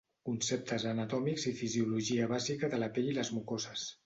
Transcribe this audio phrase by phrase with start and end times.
[0.27, 3.87] Conceptes anatòmics i fisiologia bàsica de la pell i les mucoses.